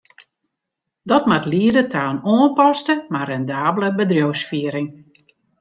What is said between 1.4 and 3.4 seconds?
liede ta in oanpaste, mar